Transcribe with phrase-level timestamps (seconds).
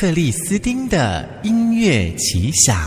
[0.00, 2.78] 克里斯汀的音乐奇想，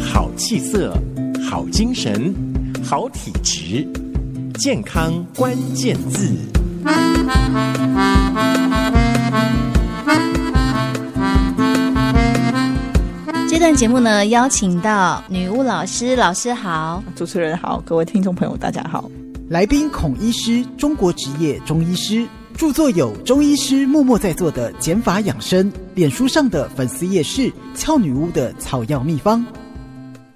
[0.00, 0.96] 好气色，
[1.46, 2.34] 好精神，
[2.82, 3.86] 好体质，
[4.54, 6.34] 健康关键字。
[13.46, 19.10] 这段节目呢，邀请到女巫老师，老师好，主持人好，各位听众朋友大家好。
[19.52, 29.44] 来宾孔医师，中国职业中医师，著作有《中医师默默在做的减法养生》，脸书上的粉丝夜市“俏女巫”的草药秘方。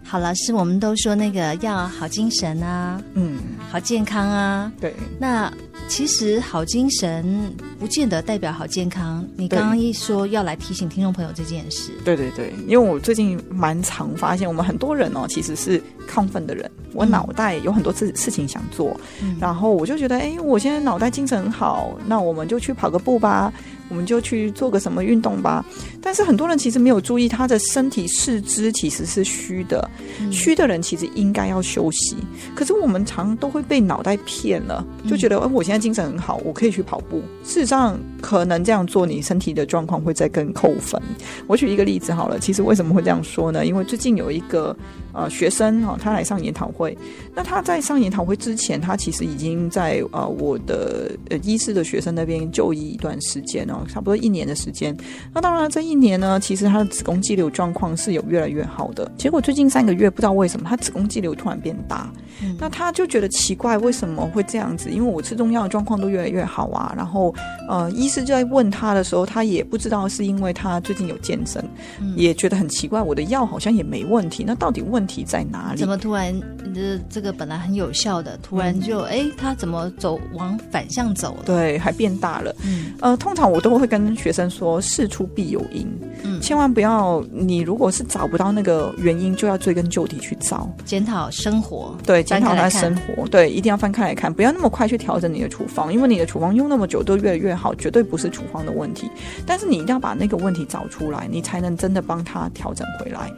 [0.08, 4.94] 好，老师，我们都说那个要好精神啊，嗯，好健康啊，对。
[5.18, 5.52] 那
[5.88, 9.26] 其实好精神不见得代表好健康。
[9.36, 16.70] 你刚刚一说要来提醒听众朋友这件事，对对对，因为我最近蛮常发现，我们很多人哦，其实是亢奋的人。
[16.92, 23.52] 我脑袋有很多事事情想做，嗯，然后我就觉得，哎，我现在脑袋精神很好，那我们就去跑个步吧。
[23.88, 25.64] 我们就去做个什么运动吧，
[26.00, 29.88] 但是很多人其实没有注意，他的身体四肢其实是虚的，
[30.20, 32.16] 嗯、虚的人其实应该要休息。
[32.54, 37.22] 可是我们常常都会被脑袋骗了，就觉得，哎，我现在精神很好，我可以去跑步。
[37.44, 41.00] 事实上，可能这样做，你身体的状况会再更扣分。
[41.46, 43.64] 我举一个例子好了，其实为什么会这样说呢？
[43.64, 44.76] 因为最近有一个
[45.16, 46.96] 呃学生哈、哦，他来上研讨会，
[47.34, 53.84] 那他在上研讨会之前，他其实已经在呃我的呃医师的学生那边就医一段时间哦。
[53.88, 54.96] 差不多一年的时间，
[55.32, 59.10] 那当然这一年呢，其实他的子宫肌瘤状况是有越来越好的。
[59.16, 64.90] 结果最近三个月，不知道为什么他子宫肌瘤突然变大，嗯，那他就觉得奇怪，为什么会这样子？
[64.90, 66.92] 因为我吃中药的状况都越来越好啊。
[66.96, 67.34] 然后
[67.68, 71.64] 呃，医师就在问他的时候，他也不知道是因为他最近有健身，
[72.00, 75.78] 嗯，也觉得很奇怪，我的药好像也没问题，那到底问题在哪里？
[75.78, 76.34] 怎么突然
[76.74, 81.42] 这这个本来很有效的，突然就哎，嗯，他怎么走往反向走了？
[81.44, 82.54] 对，还变大了。
[82.64, 85.86] 嗯，呃，通常我都会跟学生说，事出必有因，
[86.22, 99.10] 嗯，千万不要，你如果是找不到那个原因，就要追根究底去找，检讨生活，对，检讨他的生活，对，一定要翻开来看，不要那么快去调整你的处方，因为你的处方用那么久都越来越好，绝对不是处方的问题，
[99.46, 103.30] 但是你一定要把那个问题找出来，你才能真的帮他调整回来。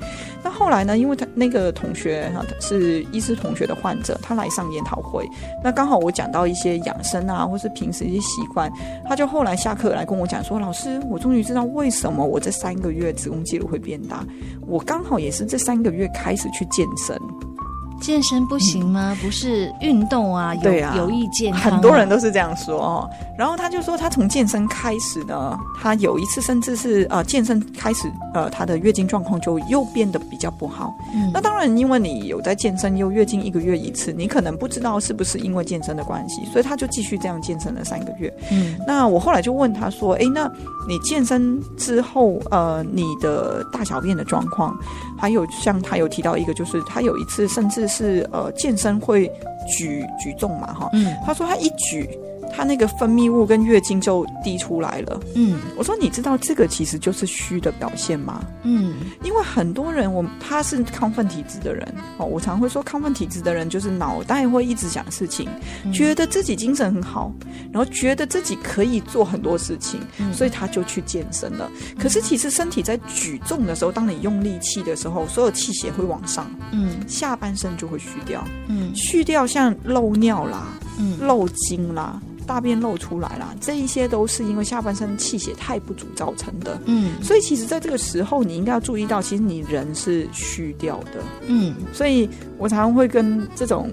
[0.43, 5.29] 那后来呢，因为他那个的同学哈是医师同学的患者，他来上研讨会，
[5.63, 8.71] 那刚好我讲到一些养生啊，或是平时一些习惯，
[9.09, 14.25] 他就后来下课来跟我讲说，老师，我终于知道为什么我这三个月子宫肌瘤会变大。
[14.67, 17.17] 我刚好也是这三个月开始去健身。
[18.00, 19.12] 健身不行吗？
[19.12, 21.75] 嗯、不是运动啊，有有益健康、啊。
[21.75, 23.10] 很多人都是这样说哦。
[23.36, 30.94] 然后他就说，他从健身开始呢，他有一次甚至是呃健身开始，呃他的月经状况就又变得比较不好。
[31.14, 38.32] 嗯，那当然，因为你有在健身，又月经一个月一次，你可能不知道是不是因为健身的关系，所以他就继续这样健身了三个月。
[38.50, 40.50] 嗯，那我后来就问他说，哎，那
[40.88, 44.76] 你健身之后，呃，你的大小便的状况，
[45.19, 47.88] 还有像他有提到一个，就是他有一次甚至。
[47.88, 49.26] 是呃，健身会
[49.66, 52.09] 举举重嘛，哈，嗯，他说他一举。
[52.54, 55.20] 他那个分泌物跟月经就滴出来了。
[55.34, 58.44] 嗯，我说你知道这个其实就是虚的表现吗？
[58.62, 61.86] 嗯，因为很多人我他是亢奋体质的人
[62.16, 65.48] 哦，我常会说亢奋体质的人就是脑袋会一直想事情，
[65.84, 67.32] 嗯，觉得自己精神很好，
[67.72, 71.70] 然后觉得自己可以做很多事情，嗯，所以他就去健身了。
[71.98, 80.66] 可是其实身体在举重的时候，当你用力气的时候，所有气血会往上，嗯，下半身就会虚掉，嗯，虚掉像漏尿啦，
[80.98, 82.20] 嗯，漏精啦。
[82.48, 86.81] 大便漏出来了，这一些都是因为下半身气血太不足造成的。
[86.86, 91.22] 嗯，所以其实在这个时候，你应该要注意到，其实你人是虚掉的。
[91.47, 93.91] 嗯，所以我常常会跟这种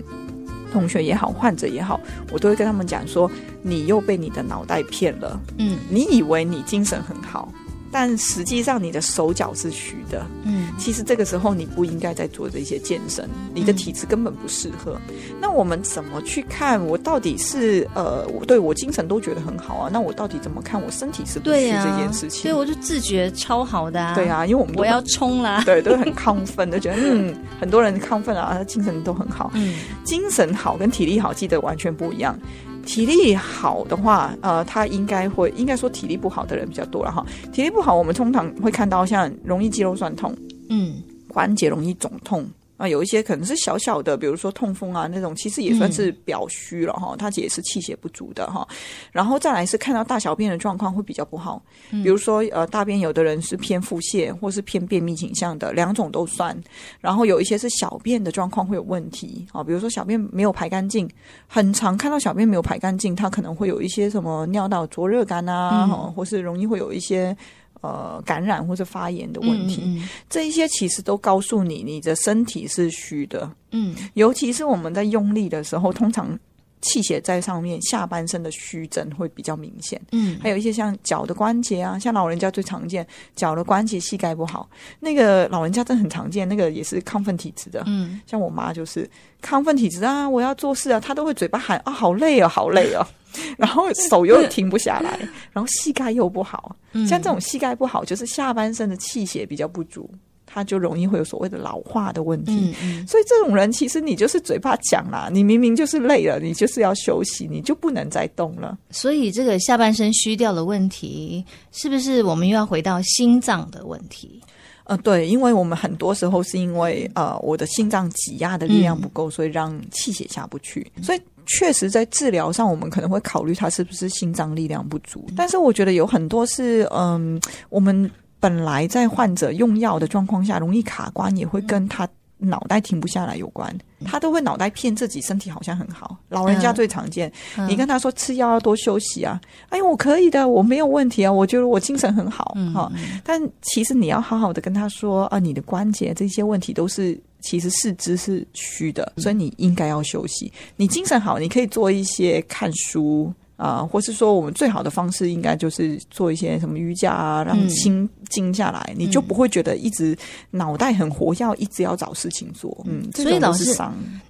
[0.71, 1.99] 同学也好，患者也好，
[2.31, 3.29] 我都会跟他们讲说，
[3.61, 5.37] 你又被你的脑袋骗了。
[5.57, 7.51] 嗯，你以为你精神很好。
[7.97, 10.25] 但实际上，你的手脚是虚的。
[10.43, 14.99] 嗯，其实这个时候你不应该再做这些健身，你的体质根本不适合。
[15.07, 15.15] 嗯。
[15.39, 19.89] 那我们怎么去看我到底是呃，我对我精神都觉得很好啊？
[19.89, 22.41] 那我到底怎么看我身体是不虚这件事情？
[22.41, 24.13] 所以我就自觉超好的啊。
[24.13, 29.51] 对啊，因为我们我要冲啦， 对，都很亢奋，都觉得嗯，很多人亢奋啊，他精神都很好。
[29.53, 29.73] 嗯，
[30.03, 32.37] 精神好跟体力好记得完全不一样。
[32.85, 37.25] 体力好的话，呃，他应该会，应该说体力不好的人比较多了哈。
[37.51, 40.35] 体力不好，我们通常会看到像容易肌肉酸痛，
[40.69, 40.95] 嗯，
[41.27, 48.67] 关节容易肿痛，啊，有一些可能是小小的，比如说痛风啊那种，其实也算是表虚了哈，它也是气血不足的哈。
[49.11, 56.55] 然后再来是看到大小便的状况会比较不好，比如说呃大便有的人是偏腹泻或是偏便秘倾向的，两种都算。
[56.99, 61.09] 然后有一些是小便的状况会有问题啊，比如说小便没有排干净，
[61.47, 67.35] 很常看到小便没有排干净，它可能会有一些什么尿道灼热感啊，嗯、或是容易会有一些。
[67.81, 73.49] 呃，感染或者发炎的问题，嗯嗯、这一些其实都告诉你，你的身体是虚的。
[73.71, 76.37] 嗯，尤其是我们在用力的时候，通常
[76.85, 79.99] 气血在上面，下半身的虚症会比较明显。
[80.11, 83.05] 嗯，还有一些像脚的关节啊，像老人家最常见
[83.35, 87.83] 脚的关节、膝盖不好，那个老人家真的很常见，那个也是亢奋体质的。
[87.87, 89.09] 嗯，像我妈就是
[89.41, 93.05] 亢奋体质啊，我要做事啊，她都会嘴巴喊啊，好累哦，好累哦。
[93.57, 95.19] 然后手又停不下来，
[95.51, 96.73] 然后膝盖又不好，
[97.05, 100.09] 像这种膝盖不好，就是下半身的气血比较不足，
[100.45, 102.73] 他就容易会有所谓的老化的问题。
[103.07, 108.77] 所以这种人其实你就是嘴巴讲啦，你明明就是累了，你就是要休息，你就不能再动了。
[108.91, 114.41] 所以这个下半身虚掉的问题，是不是我们又要回到心脏的问题？
[114.85, 121.21] 呃，对，因为我们很多时候是因为呃我的心脏挤压的力量不够，所以让气血下不去，所以。
[121.47, 125.23] 确实，在治疗上，我们可能会考虑他是不是心脏力量不足。
[125.37, 127.39] 但是，我觉得有很多是，嗯，
[127.69, 128.09] 我们
[128.45, 132.07] 本来在患者用药的状况下容易卡关，也会跟他
[132.37, 133.75] 脑袋停不下来有关。
[134.05, 136.15] 他都会脑袋骗自己身体好像很好。
[136.29, 137.31] 老人家最常见，
[137.67, 142.91] 你跟他说吃药要多休息啊，哎呦，我可以的，我没有问题啊，我觉得我精神很好哈。
[143.23, 147.19] 但其实你要好好的跟他说啊，你的关节这些问题都是。
[147.41, 150.51] 其实四肢是虚的，所以你应该要休息。
[150.77, 153.31] 你精神好，你可以做一些看书。
[153.57, 160.17] 啊、呃，或是说，我们最好的方式应该就是做一些什么瑜伽啊，让心静下来，嗯、你就不会觉得一直
[160.51, 162.75] 脑袋很活跃，一直要找事情做。
[162.85, 163.75] 嗯，所以老师，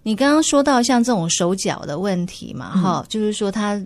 [0.04, 3.82] 你刚刚说到像这种手脚的问题嘛，哈、嗯，就是说他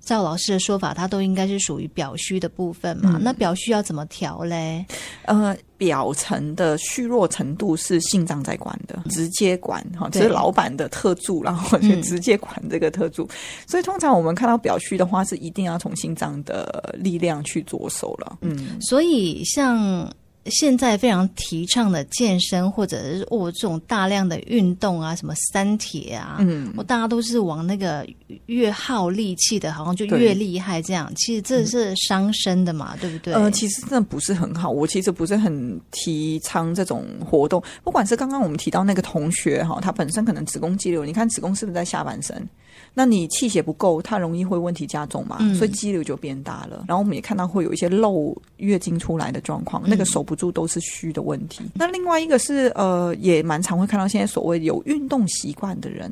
[0.00, 3.14] 照老师的说法，它都应该是属于表虚的部分嘛。
[3.16, 4.84] 嗯、那表虚要怎么调嘞？
[5.24, 5.56] 呃。
[5.78, 13.24] 表层的虚弱程度是心脏在管的，直接管哈，这是老板的特助，然后就直接管这个特助。
[13.24, 13.36] 嗯、
[13.68, 18.38] 所以通常我们看到表虚的话，是一定要从心脏的力量去着手了。
[18.40, 20.10] 嗯，所以像。
[20.50, 28.06] 现在非常提倡的健身，或者是哦这种大量的运动啊，什么三铁啊，嗯，我大家都是往那个
[28.46, 31.08] 越耗力气的，好像就越厉害这样。
[31.08, 33.34] 对其实这是伤身的嘛，嗯、对不对？
[33.34, 34.70] 呃，其实真的不是很好。
[34.70, 37.62] 我其实不是很提倡这种活动。
[37.82, 42.48] 不管是刚刚我们提到那个同学哈，他本身可能子宫肌瘤，你看子宫是不是在下半身？
[42.92, 46.84] 那你气血不够，它容易会问题加重嘛，嗯、所以肌瘤就变大了。
[46.86, 51.64] 然后我们也看到会有一些漏月经出来的状况，嗯、那个手不住都是虚的问题。
[51.74, 56.10] 那另外一个是呃，也蛮常会看到现在所谓有运动习惯的人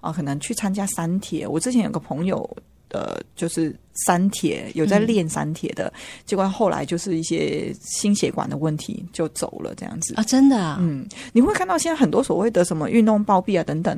[0.00, 1.46] 啊、呃，可能去参加三铁。
[1.46, 2.56] 我之前有个朋友
[2.88, 3.74] 呃，就是
[4.04, 13.96] 三铁有在练三铁的，嗯、结果后来就是一些心血管的问题就走了这样子啊，真的啊，嗯，你会看到现在很多所谓的什么运动暴毙啊等等。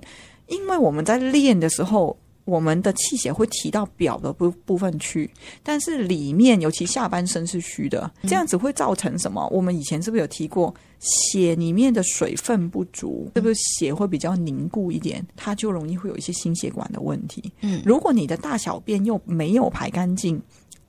[0.48, 2.14] 因为我们在练的时候，
[2.44, 5.30] 我们的气血会提到表的部部分去，
[5.62, 9.46] 但是里面尤其下半身是虚的，这样子会造成什么？
[9.52, 15.24] 我们以前是不是有提过，血里面的水分不足，是不是血会比较凝固一点？
[15.36, 17.52] 它就容易会有一些心血管的问题。
[17.60, 20.40] 嗯，如果你的大小便又没有排干净，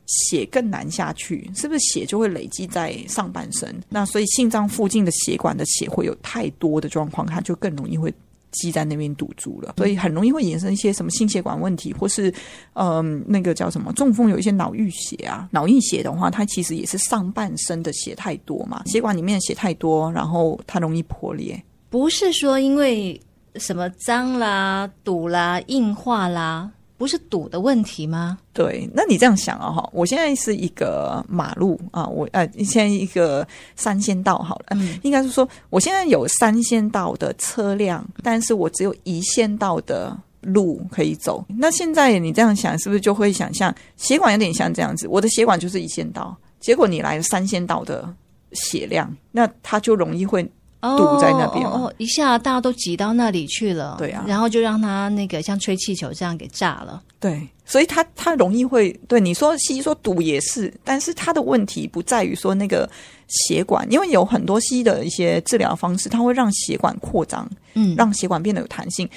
[0.07, 3.73] 血更难下去，是不是血就会累积在上半身？
[3.89, 8.13] 那所以心脏附近的血管的血会有太多的状况，它就更容易会。
[8.53, 12.33] 积在那边堵住了，所以很容易会衍生一些什么心血管问题，或是
[12.73, 15.49] 嗯、那个叫什么中风，有一些脑溢血啊。
[15.51, 21.61] 脑溢血的话，它其实也是上半身的血太多嘛，血管里面的血太多，然后它容易破裂。
[21.89, 23.19] 不是说因为
[23.55, 26.71] 什么脏啦、堵啦、硬化啦。
[27.03, 28.37] 不是堵的问题吗？
[28.53, 33.45] 对，那你这样想啊，哈，我现在是一个马路啊，我呃，现在一个
[33.75, 41.43] 三线道好了，嗯，应该是说，我现在有三线道的车辆，但是我只有一线道的路可以走。
[41.49, 45.05] 那现在你这样想，是不是就会想象血管有点像这样子？
[45.09, 48.07] 我的血管就是一线道，结果你来了三线道的
[48.53, 50.49] 血量，那它就容易会。
[50.97, 51.65] 堵在那边。
[51.65, 62.89] 哦，哦，一下大家都挤到那里去了，对啊，然后就让他那个像吹气球这样给炸了，对，所以它它容易会对你说西医说堵也是，但是它的问题不在于说那个
[63.27, 69.09] 血管，因为有很多西医的一些治疗方式，它会让血管扩张，嗯，让血管变得有弹性。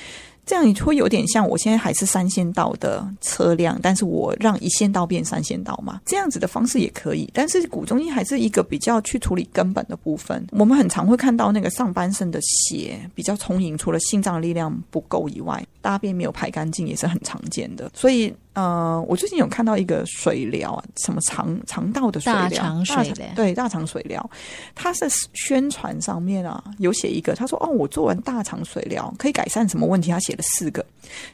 [0.47, 7.29] 这样你会有点像我现在还是三线道的车辆，但是我让一线道变三线道嘛，这样子的方式也可以。
[7.35, 10.47] 但是骨中医还是一个比较去处理根本的部分。
[10.53, 17.89] 我们很常会看到那个上半身的血比较充盈，除了心脏力量不够以外，大便没有排干净也是很常见的。
[17.95, 18.35] 所以。
[18.57, 24.31] 呃，我最近有看到一个水疗啊，什么肠肠道的水疗，大肠水疗，对，大肠水疗，
[24.75, 30.11] 它是宣传上面啊有写一个，他说哦，我做完大肠水疗可以改善什么问题？
[30.11, 30.83] 他写了四个，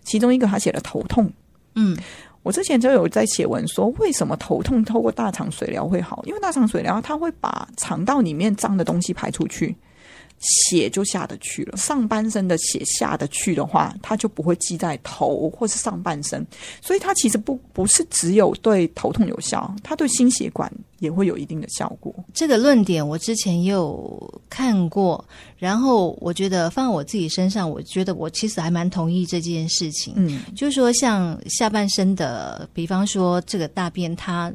[0.02, 1.30] 其中一个他写了头痛。
[1.76, 1.96] 嗯，
[2.42, 6.24] 我之前就有在写文说，为什么头痛透过大肠水疗会好？
[6.26, 9.76] 因为大肠水疗它会把肠道里面脏的东西排出去。
[10.42, 16.44] 血就下得去了，上半身的血下得去的话，它就不会积在头或是上半身，
[16.80, 22.12] 所以它其实不不是只有对头痛有效，它对心血管也会有一定的效果。
[22.34, 25.24] 这个论点我之前也有看过，
[25.56, 30.14] 然后我觉得放在我自己身上，我觉得我其实还蛮同意这件事情。
[30.16, 34.52] 嗯，就是说像下半身的，比方说这个大便它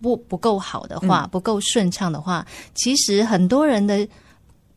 [0.00, 4.06] 不不够好的话，不够顺畅的话，嗯，其实很多人的。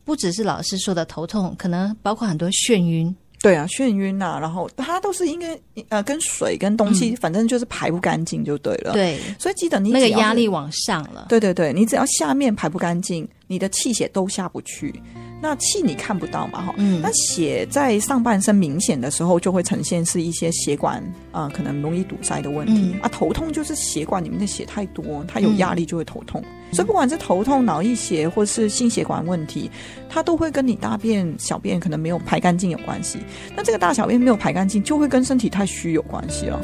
[0.08, 3.14] 不只是老师说的头痛，可能包括很多眩晕。
[3.42, 5.54] 对啊，眩晕呐、啊，然后它都是应该
[5.90, 8.94] 呃跟水跟东西，嗯、反正就是排不干净就对了。
[8.94, 11.26] 对，所以记得你那个压力往上了。
[11.28, 14.94] 对对对，你只要下面排不干净，你的气血都下不去。
[15.40, 16.60] 那气你看不到嘛？
[16.66, 21.00] 哈，嗯，那血在上半身明显的时候，就会呈现是一些血管
[21.30, 23.08] 啊、呃，可能容易堵塞的问题、嗯、啊。
[23.08, 26.42] 头痛就是血管里面的血太多，它有压力就会头痛。
[26.44, 29.70] 嗯、所以不管是头痛、脑溢血或是心血管问题，
[30.10, 33.20] 它都会跟你大便、小便可能没有排干净有关系。
[33.56, 36.60] 那这个大小便没有排干净，就会跟身体太虚有关系了。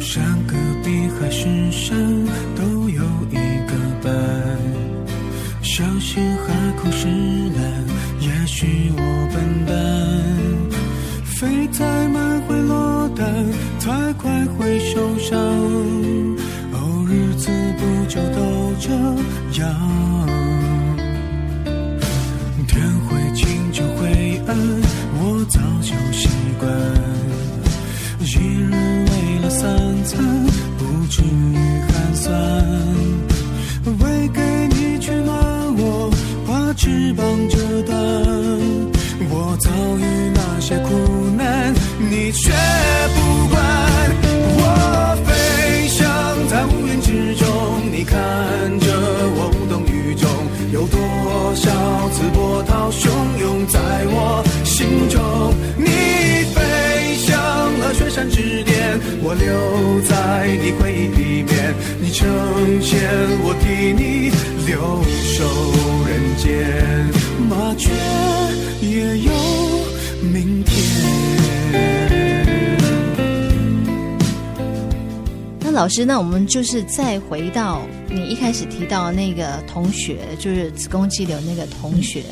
[0.00, 1.96] 山隔壁海是山
[2.56, 2.77] 都
[6.44, 6.46] 海
[6.80, 7.06] 枯石
[7.56, 7.58] 烂。
[8.20, 9.00] 也许我
[9.32, 9.72] 笨蛋，
[11.24, 13.26] 飞太慢会落单，
[13.80, 15.38] 太快会受伤。
[16.72, 18.38] 哦，日子不就都
[18.80, 18.86] 这
[19.62, 19.66] 样？
[22.66, 24.56] 天会晴就会暗，
[25.14, 26.68] 我早就习惯。
[28.20, 30.22] 一日为了三餐，
[30.76, 31.56] 不至于
[31.88, 32.28] 寒酸。
[36.88, 37.94] 翅膀折断。
[39.28, 40.02] 我遭遇
[40.34, 40.88] 那些苦
[41.36, 42.50] 难，你却
[43.14, 43.60] 不管。
[44.56, 44.62] 我
[45.26, 45.98] 飞翔
[46.48, 47.46] 在乌云之中，
[47.92, 48.16] 你看
[48.80, 48.86] 着
[49.36, 50.26] 我无动于衷。
[50.72, 50.98] 有多
[51.54, 55.52] 少次波涛汹涌在我心中？
[55.76, 55.84] 你
[56.54, 57.36] 飞向
[57.80, 61.74] 了雪山之巅，我留在你回忆里面。
[62.00, 62.26] 你成
[62.80, 62.98] 仙，
[63.44, 63.87] 我替
[75.78, 82.24] 老师，那我们就是再回到你一开始提到那个同学，就是子宫肌瘤那个同学，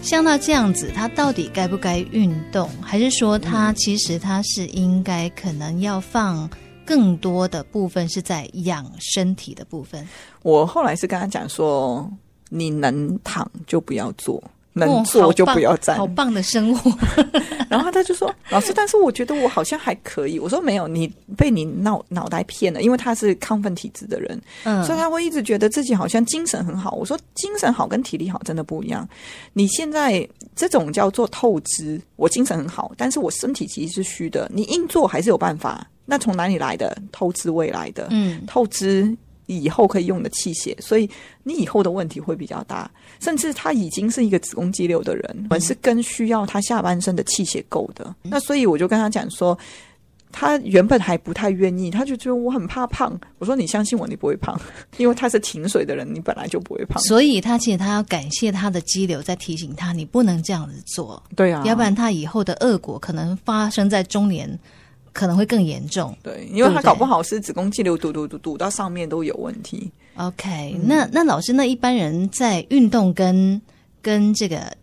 [0.00, 2.70] 像他这样子，他到底该不该运动？
[2.80, 6.48] 还是说他其实他是应该可能要放
[6.86, 10.06] 更多的部分是在养身体的部分？
[10.42, 12.08] 我后来是跟他讲说。
[12.50, 14.40] 你能躺就不要坐，
[14.74, 15.96] 能坐就不要站。
[15.96, 16.92] 哦，好棒，好棒的生活。
[17.70, 29.08] 然后他就说：“老师，但是我觉得我好像还可以。”我说：“没有，你被你脑脑袋骗了，因为他是亢奋体质的人，嗯，所以他会一直觉得自己好像精神很好。”我说：“精神好跟体力好真的不一样。
[29.52, 34.50] 你现在这种叫做透支，我精神很好，但是我身体其实是虚的。
[34.52, 35.86] 你硬做还是有办法。
[36.06, 37.50] 那从哪里来的透支？
[37.50, 41.08] 未来的，嗯，透支。”以后可以用的器械，所以
[41.42, 42.90] 你以后的问题会比较大。
[43.20, 48.04] 甚至他已经是一个子宫肌瘤的人，我们是更需要他下半身的器械够的。
[48.24, 49.56] 嗯、那所以我就跟他讲说，
[50.32, 53.18] 他原本还不太愿意，他就觉得我很怕胖。
[53.38, 54.60] 我说你相信我，你不会胖，
[54.98, 57.00] 因为他是停水的人，你本来就不会胖。
[57.04, 61.22] 所以他其实他要感谢他的肌瘤在提醒他，你不能这样子做。
[61.36, 64.58] 对啊，要不然他以后的恶果可能发生在中年。
[65.14, 69.90] 可能会更严重，对，因为他搞不好是子宫肌瘤堵堵堵堵到上面都有问题。
[70.16, 73.62] OK，、嗯、那那老师，那一般人在运动跟
[74.02, 74.76] 跟这个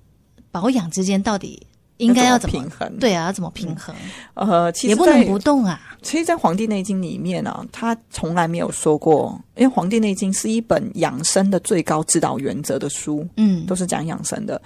[0.50, 1.62] 保养之间，到底
[1.98, 2.98] 应该要怎么，平衡？
[2.98, 3.94] 对啊，要怎么平衡？
[4.36, 5.80] 嗯、呃，其实也不能不动啊。
[6.02, 14.60] 其实，在《黄帝内经》里面呢、啊，他从来没有说过，因为《黄帝内经》是一本养生的最高指导原则的书，嗯，都是讲养生的。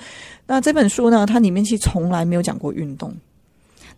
[0.46, 3.14] 那这本书呢，它里面其实从来没有讲过运动。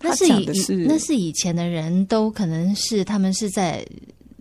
[0.01, 0.49] 那是以
[0.87, 3.85] 那是以前的人都可能是他们是在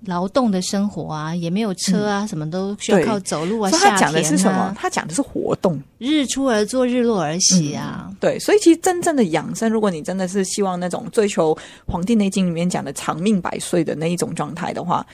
[0.04, 3.70] 劳动的生活啊，也没有车啊，嗯、什么都需要靠走路啊。
[3.70, 4.56] 所以他讲的是什么？
[4.56, 8.16] 啊、他讲的是活动，日出而作，日落而息啊、嗯。
[8.20, 11.52] 对，所以其实真正的养生，如果你真的是希望那种追求
[11.86, 15.04] 《黄帝内经》里面讲的长命百岁的那一种状态的话，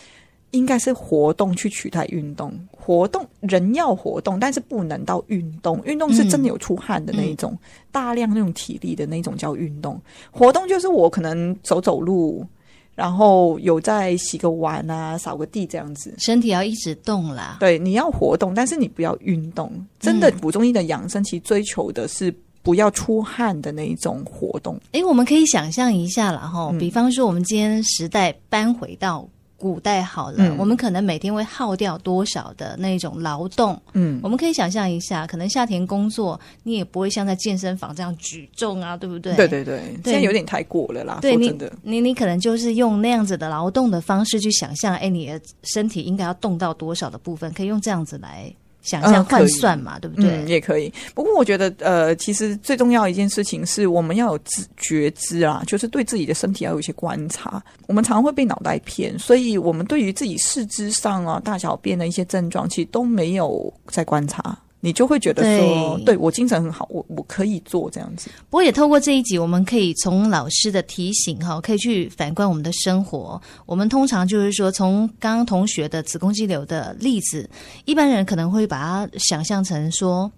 [0.53, 2.53] 应该是活动去取代运动。
[2.71, 5.79] 活动人要活动，但是不能到运动。
[5.85, 7.59] 运动是真的有出汗的那一种，嗯、
[7.91, 10.01] 大量那种体力的那一种叫运动。
[10.31, 12.47] 活动就是我可能走走路。
[12.95, 17.57] 然后有在洗个碗啊，扫个地这样子，身体要一直动啦。
[17.59, 19.73] 对，你要活动，但是你不要运动。
[19.99, 22.33] 真的，古中医的养生其实追求的是
[22.63, 24.79] 不要出汗的那一种活动。
[24.93, 29.27] 诶，我们可以想象一下了哈，比方说我们今天时代搬回到。
[29.63, 33.81] 古代好了，嗯、我们可能每天会耗掉多少的那种劳动？
[33.93, 39.37] 嗯，我们可以想象一下，可能夏天工作，你也不会像在健身房这样举重啊，对不对？
[39.37, 41.21] 对对对，对现在有点太过了啦。
[41.23, 48.53] 对你你你可能就是用那样子的劳动的方式去想象，哎，你的身体应该要动到多少的部分，可以用这样子来。
[48.83, 50.31] 想象换算嘛，嗯、对不对？
[50.31, 50.93] 嗯，也可以。
[51.15, 57.63] 不过我觉得，呃，其实最重要一件事情是我们要有自觉知啊，就是对自己的身体要有一些观察。
[57.87, 64.59] 我们常常会被脑袋骗，所以我们对于自己四肢上啊、大小便的一些症状，其实都没有在观察。
[64.85, 68.29] 你就会觉得说，对，对我精神很好，我我可以做这样子。
[68.51, 73.41] 不过也透过这一集，我们可以从老师的提醒哈，可以去反观我们的生活。
[73.65, 77.49] 我们通常就是说，从刚刚同学的子宫肌瘤的例子，
[77.85, 80.31] 一般人可能会把它想象成说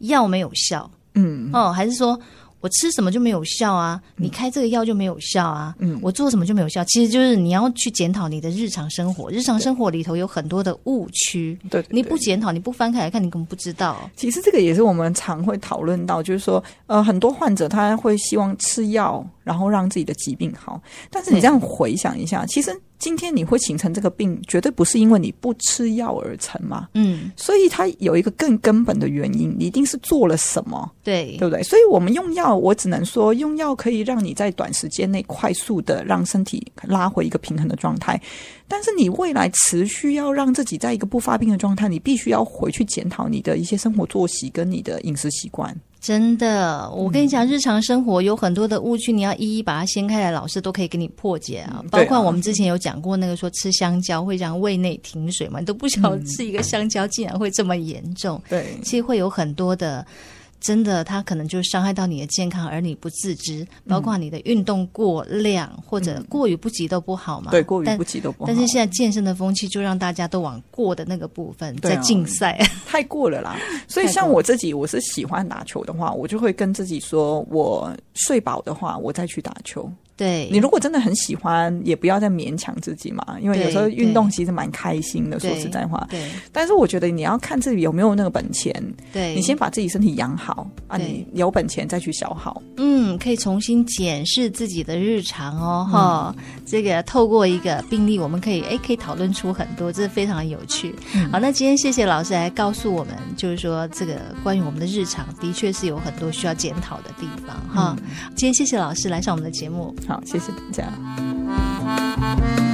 [0.00, 2.18] 药没有效，嗯，哦，还是说。
[2.60, 4.00] 我吃什么就没有效啊？
[4.16, 5.74] 你开这个药就没有效啊？
[5.78, 6.84] 嗯，我做什么就没有效？
[6.84, 11.58] 其实就是你要去检讨你的日常生活，日常生活里头有很多的误区。
[11.70, 14.10] 对，对，对，你不检讨，你不翻开来看，你根本不知道。
[14.16, 20.80] 其实这个也是我们常会讨论到，就是说，呃，很多患者他会希望吃药，然后让自己的疾病好。
[21.10, 22.78] 但是你这样回想一下，其实。
[23.08, 26.90] 今天你会形成这个病，绝对不是因为你不吃药而成嘛？
[26.92, 31.62] 嗯，所以它有一个更根本的原因，你一定是做了什么，对，对不对？
[31.62, 38.20] 所以我们用药，我只能说用药可以让你在短时间内快速的让身体拉回一个平衡的状态，
[38.68, 45.74] 但是你未来持续要让自己在一个不发病的状态，你必须要回去检讨你的一些生活作息跟你的饮食习惯。
[46.00, 51.84] 真的，我跟你讲，日常生活有很多的误区，你要一一把它掀开来，老师都可以给你破解啊。
[51.90, 58.40] 包括我们之前有讲过那个说吃香蕉会让胃内停水嘛，你都不晓得吃一个香蕉竟然会这么严重。
[58.48, 60.06] 对，其实会有很多的。
[60.60, 63.66] 真的，它可能就伤害到你的健康，而你不自知。
[63.86, 67.50] 包括你的运动过量、嗯、或者过于不及都不好嘛。
[67.50, 68.46] 对，过于不及都不好。
[68.46, 73.56] 但是现在健身的风气就让大家都往过的那个部分在竞赛， 太过了啦。
[73.88, 79.90] 所以像我自己，我是喜欢打球的话，我就会跟自己说，我睡饱的话，我再去打球。
[80.18, 85.38] 对，你如果真的很喜欢，也不要再勉强自己嘛，因为有时候运动其实蛮开心的。
[85.38, 86.28] 说实在话，对。
[86.50, 88.74] 但是我觉得你要看自己有没有那个本钱。
[89.12, 92.60] 对，你先把自己身体养好啊，你有本钱再去消耗。
[92.78, 96.44] 嗯，可以重新检视自己的日常哦，哈、嗯。
[96.66, 100.92] 这个透过一个病例，我们可以哎，可以讨论出很多，这是非常有趣。
[101.14, 107.96] 嗯、好，那今天谢谢老师来告诉我们，就是说这个关于我们的日常，的确是有很多需要检讨的地方哈。
[107.96, 108.04] 嗯、
[108.34, 109.94] 今天谢谢老师来上我们的节目。
[110.08, 112.67] 好，谢谢大家。